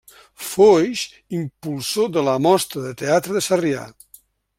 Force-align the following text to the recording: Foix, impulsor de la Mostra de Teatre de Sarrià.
Foix, 0.43 1.03
impulsor 1.39 2.09
de 2.15 2.23
la 2.29 2.35
Mostra 2.49 2.87
de 2.87 2.95
Teatre 3.03 3.37
de 3.37 3.43
Sarrià. 3.49 3.85